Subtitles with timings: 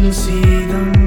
[0.00, 0.99] Tonight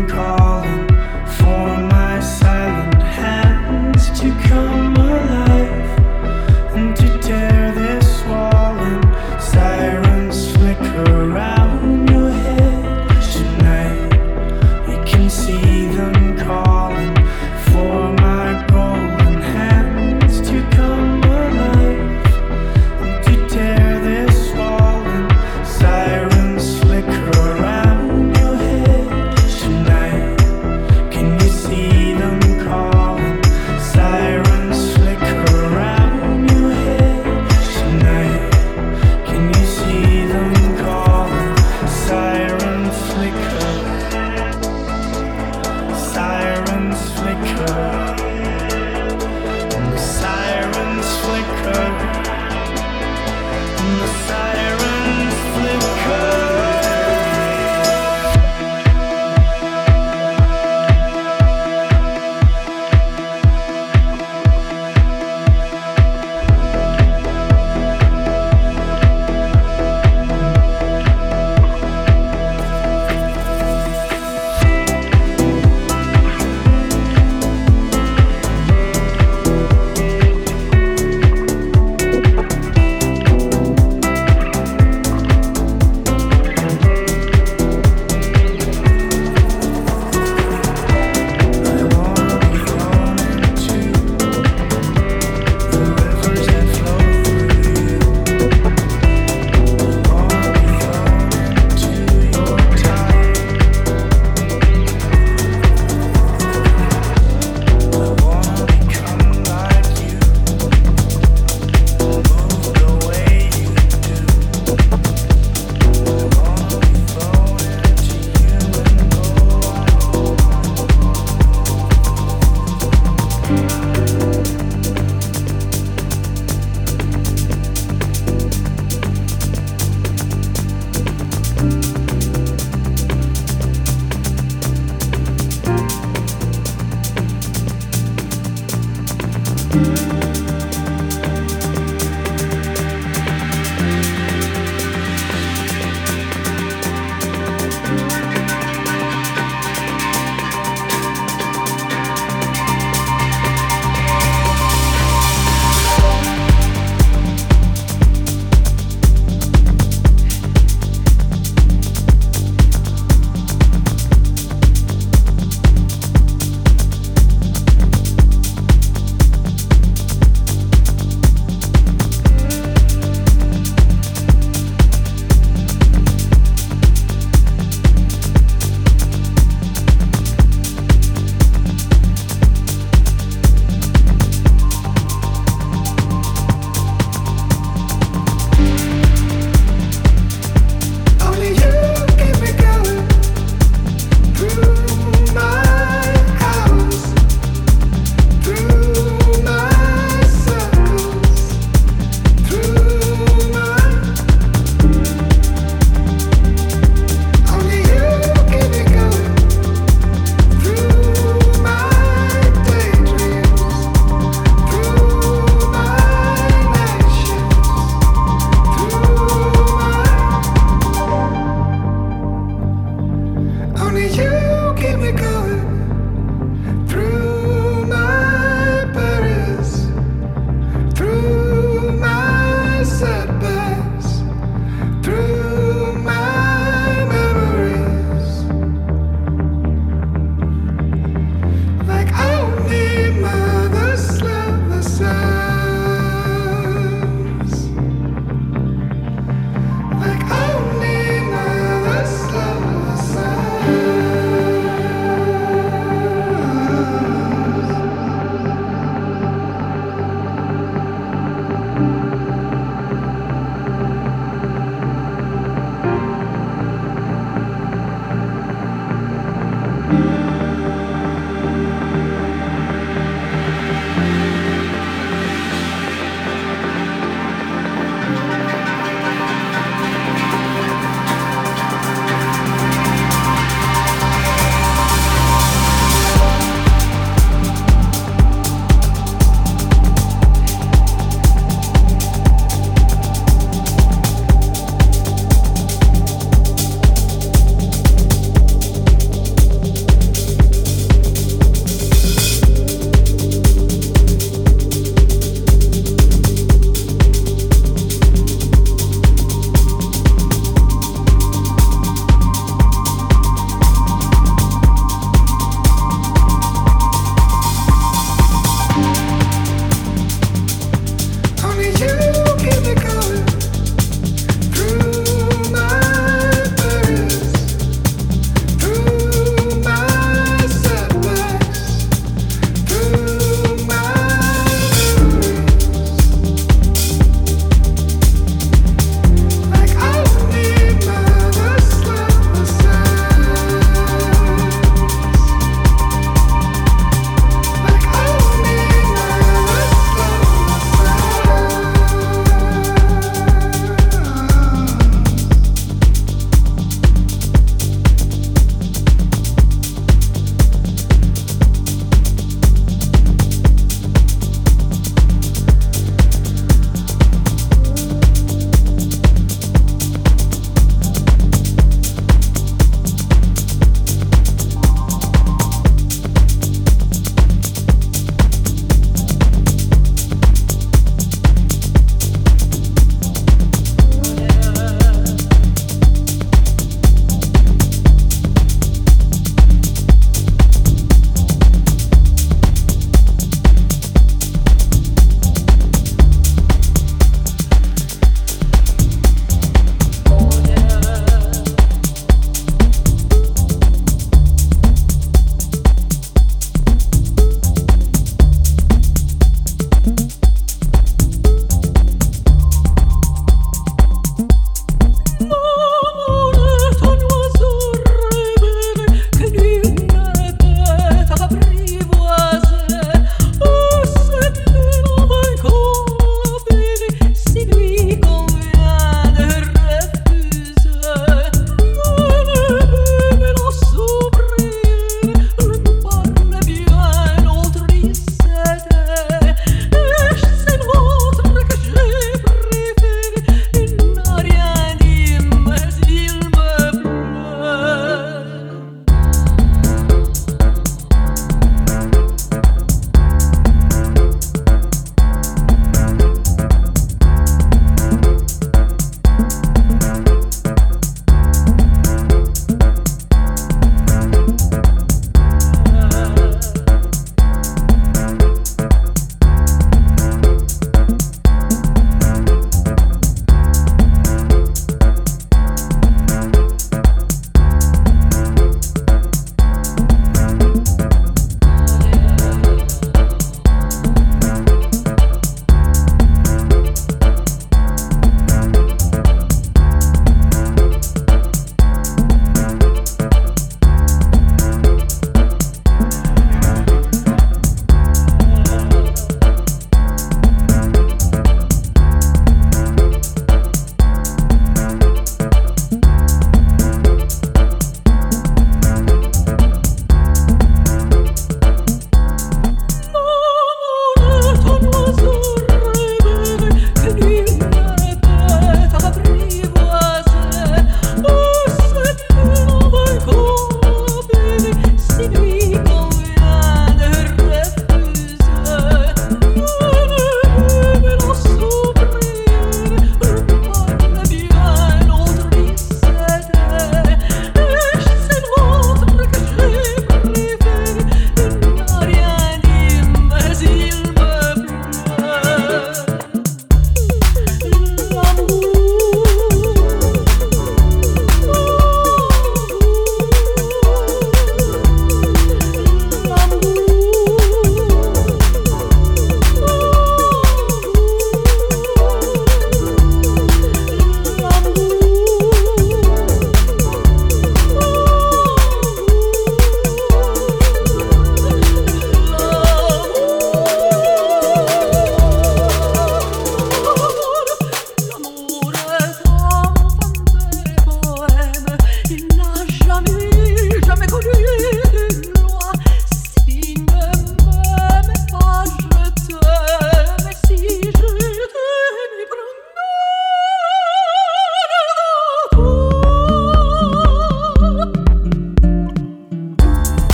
[223.93, 225.62] Like only keep me the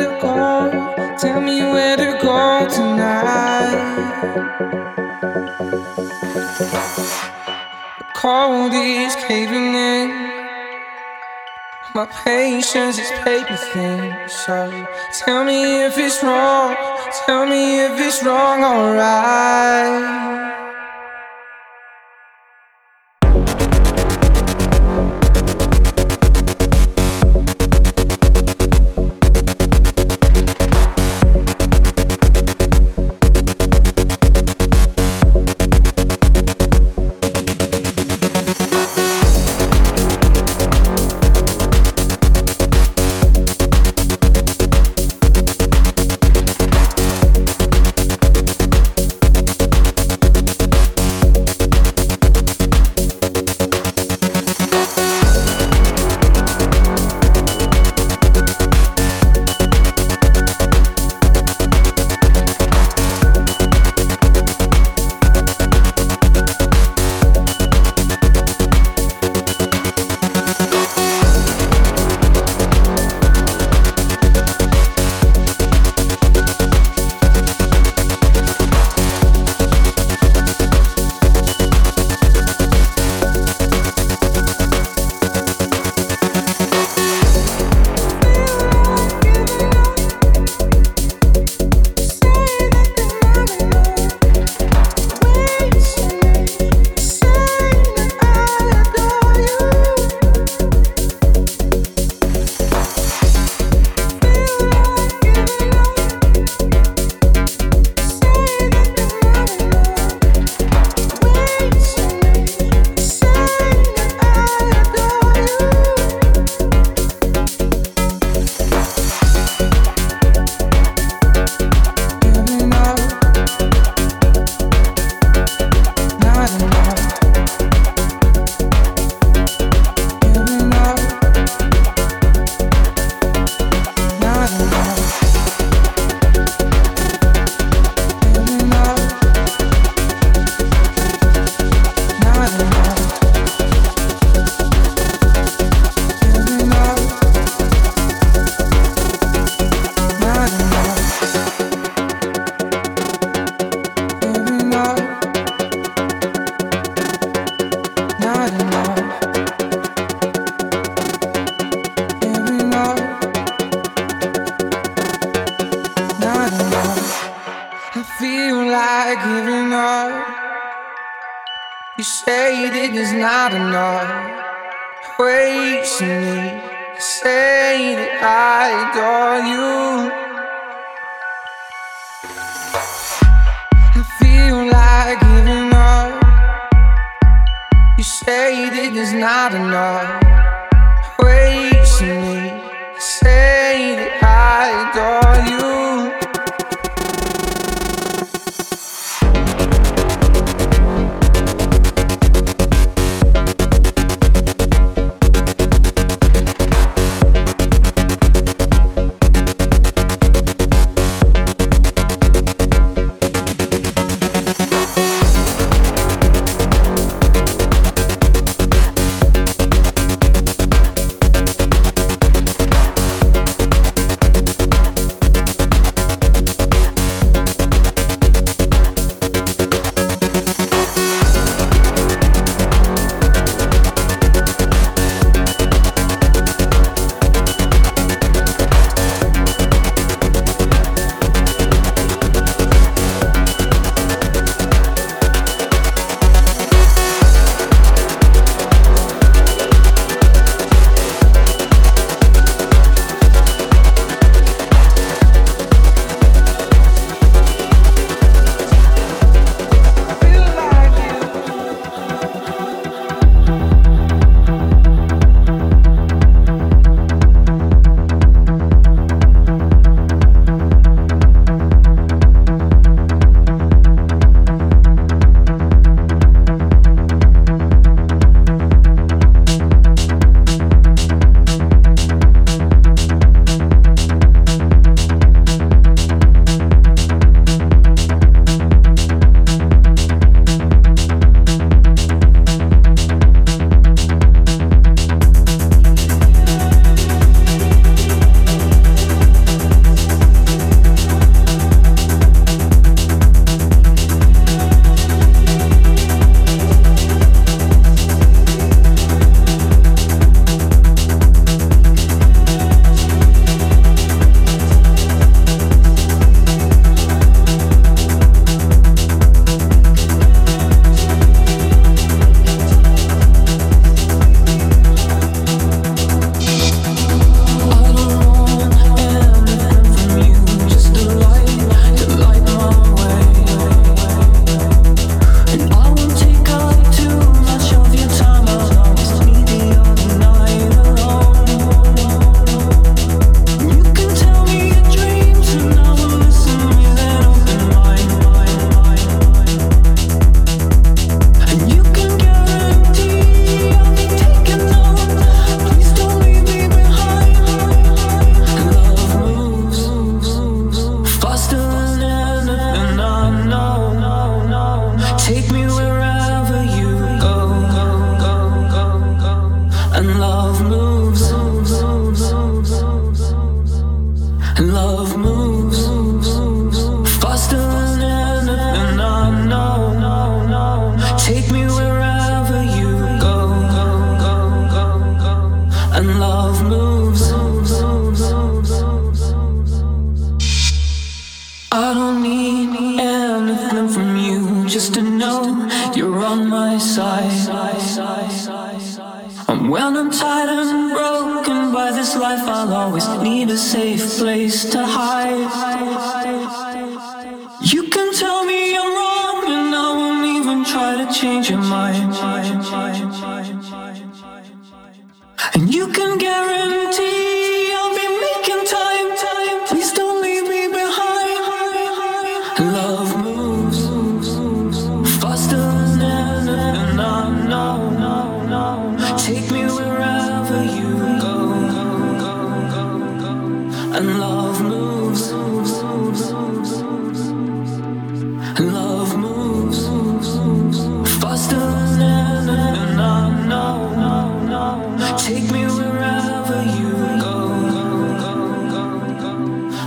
[0.00, 1.16] to go.
[1.18, 3.80] Tell me where to go tonight.
[7.98, 10.08] The cold is caving in.
[11.94, 14.86] My patience is paper thin, so
[15.20, 16.76] tell me if it's wrong.
[17.26, 20.39] Tell me if it's wrong, alright.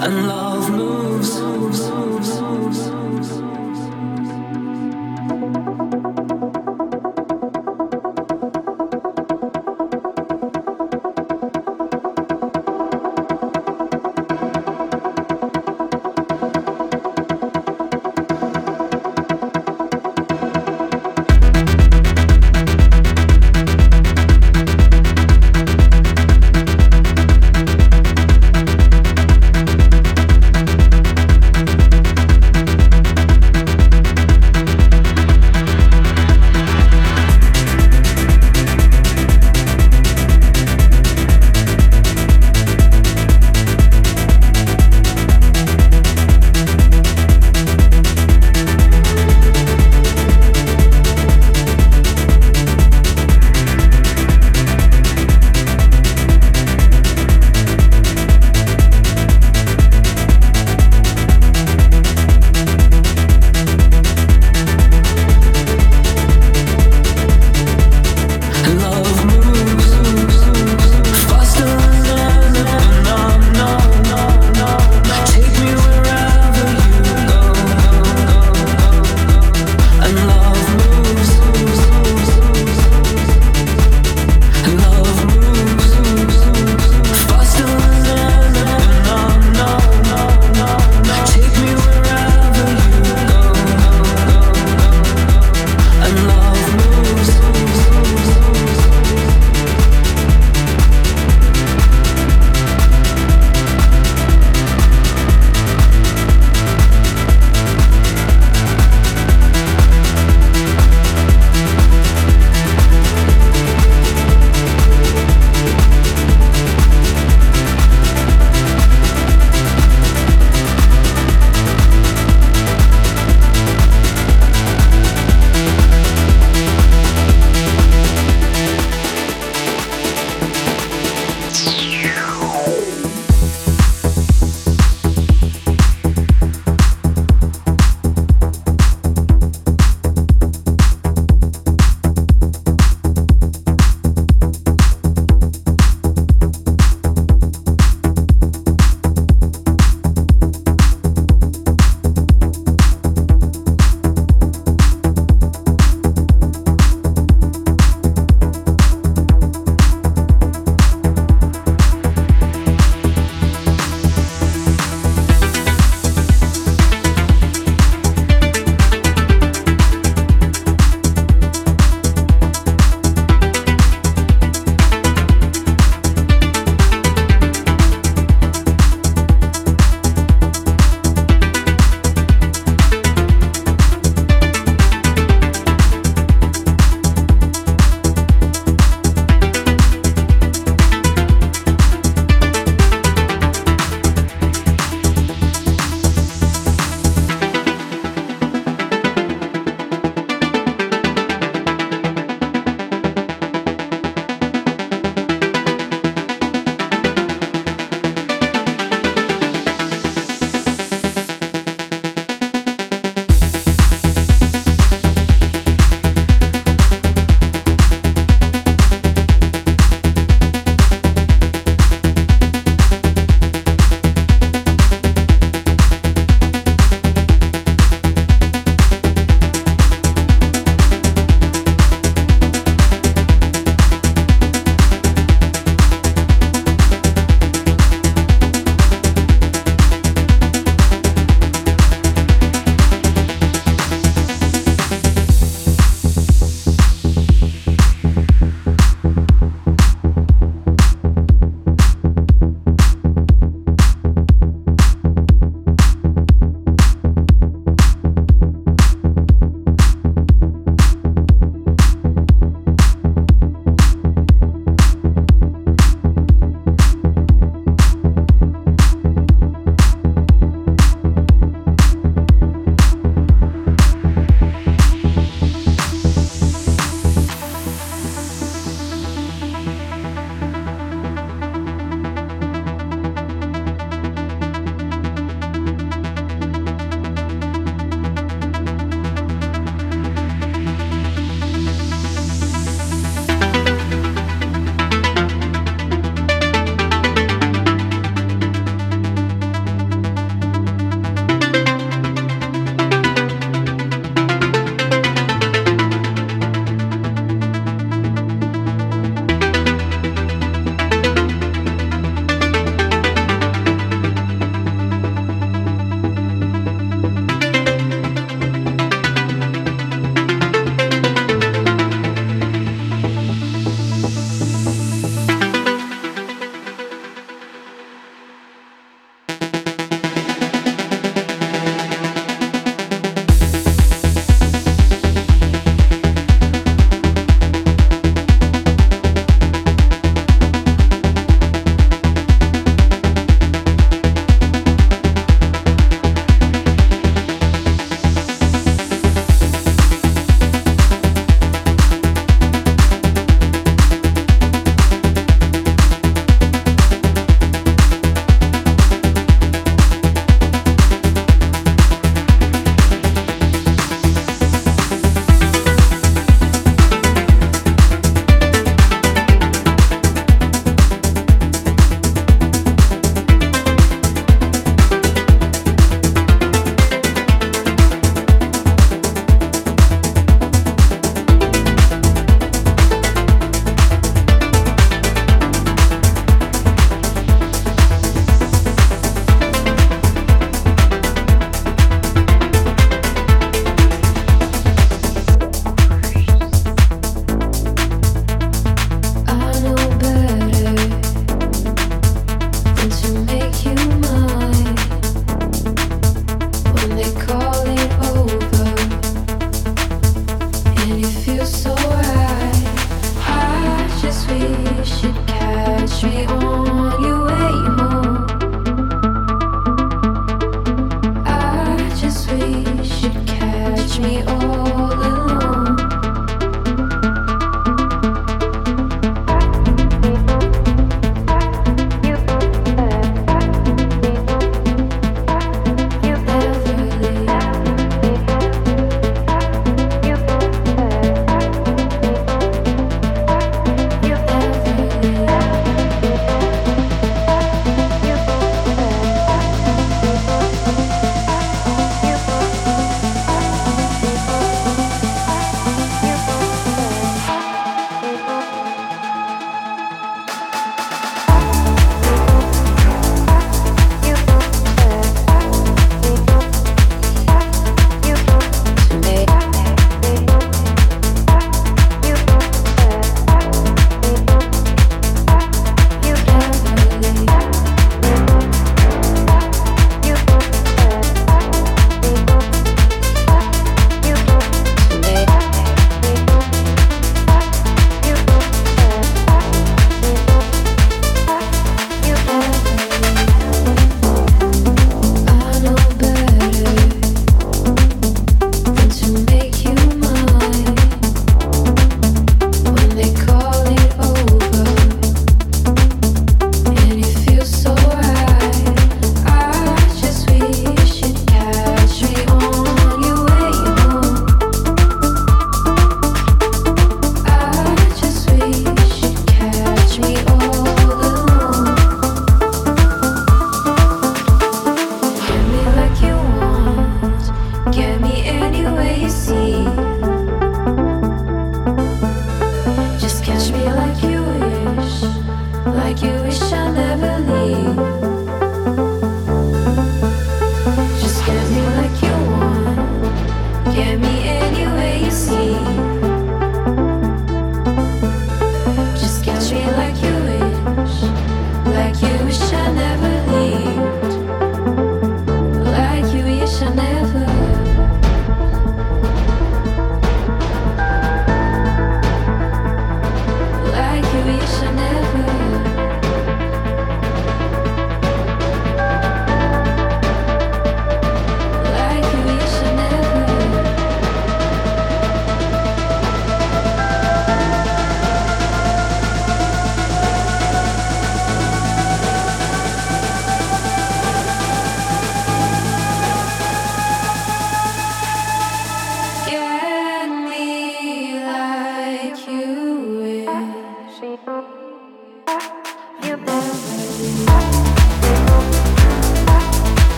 [0.00, 1.40] and love moves.
[1.40, 2.97] moves, moves, moves